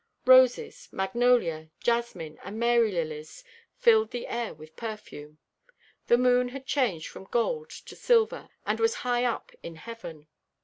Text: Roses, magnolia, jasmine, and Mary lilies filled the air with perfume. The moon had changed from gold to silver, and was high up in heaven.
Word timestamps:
Roses, 0.25 0.89
magnolia, 0.91 1.69
jasmine, 1.79 2.39
and 2.43 2.57
Mary 2.59 2.91
lilies 2.91 3.43
filled 3.75 4.09
the 4.09 4.25
air 4.25 4.51
with 4.51 4.75
perfume. 4.75 5.37
The 6.07 6.17
moon 6.17 6.49
had 6.49 6.65
changed 6.65 7.07
from 7.07 7.25
gold 7.25 7.69
to 7.69 7.95
silver, 7.95 8.49
and 8.65 8.79
was 8.79 8.95
high 9.05 9.25
up 9.25 9.51
in 9.61 9.75
heaven. 9.75 10.25